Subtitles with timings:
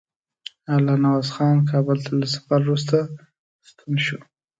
[0.73, 2.97] الله نواز خان کابل ته له سفر وروسته
[3.67, 4.17] ستون شو.